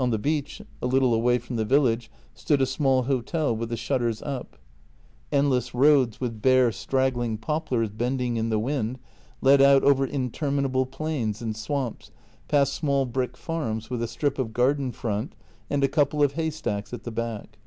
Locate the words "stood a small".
2.32-3.02